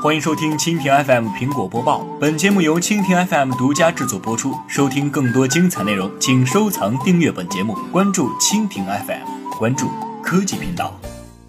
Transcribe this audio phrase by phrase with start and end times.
[0.00, 2.06] 欢迎收听蜻蜓 FM 苹果播报。
[2.20, 4.54] 本节目由蜻蜓 FM 独家制作播出。
[4.68, 9.88] 收听更多精彩内容，请收藏订阅本节目，关注蜻蜓 FM，关注
[10.22, 10.96] 科技频道。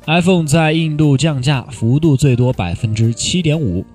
[0.08, 3.86] iPhone 在印度降价幅度最多百分之七点五。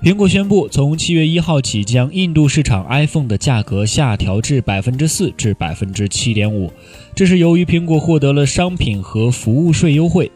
[0.00, 6.72] 苹果宣布，从七月一号起，将印度市场 iPhone 的价格下调至百分之四至百分之七点五。
[7.12, 10.30] 这是由于苹果获得了商品和服务税优惠。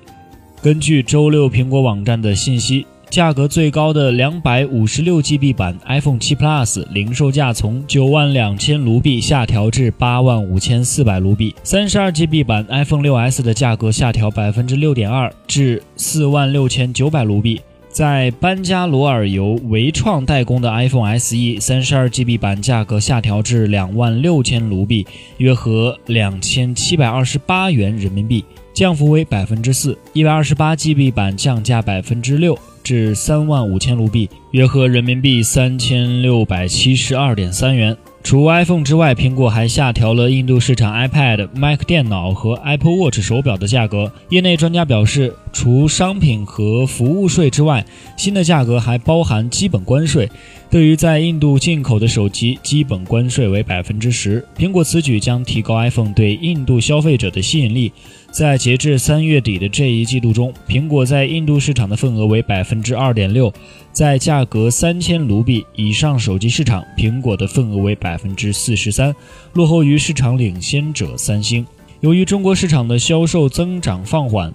[0.60, 2.84] 根据周六苹果网站的信息。
[3.14, 17.60] 价格最高的两百五十六 GB 版 iPhone 7 Plus 零售价从九万两千卢比下调至八万五千四百卢比，三十二 GB 版 iPhone 6s 的价格下调百分之六点二至四万六千九百卢比。
[17.88, 28.44] 在班加罗尔由维创代工的 iPhone SE 三十二 GB 版价格下调至两万六千卢比，约合两千七百二十八元人民币，
[28.74, 29.96] 降幅为百分之四。
[30.12, 32.58] 一百二十八 GB 版降价百分之六。
[32.84, 37.96] 至三万五千卢比，约合人民币三千六百七十二点三元。
[38.22, 44.12] 除 iPhone 之外，苹果还下调了印度市场 iPad、Mac 电脑和 Apple Watch 手表的价格。
[44.28, 47.82] 业内专家表示，除商品和服务税之外，
[48.16, 50.28] 新的价格还包含基本关税。
[50.68, 54.44] 对于在印度进口的手机，基本关税为百分之十。
[54.58, 57.92] 苹果此举将提高 iPhone 对印度消费者的吸引力。
[58.32, 63.52] 在截至三月底的这一季度中，苹果在印度市场的份额为百分之二点六。
[63.92, 69.14] 在价格三千卢比以上手机市场，苹果的份额为百分之四十三，
[69.52, 71.64] 落后于市场领先者三星。
[72.00, 74.52] 由于中国市场的销售增长放缓，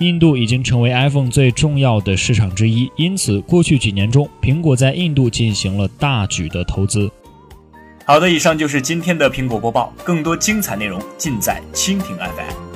[0.00, 7.10] 印度已经成为 iPhone 最重要的市场之一，因此过去几年中，苹果在印度进行了大举的投资。
[8.06, 12.69] 好的，以上就是今天的苹果播报，更多精彩内容尽在蜻蜓 FM。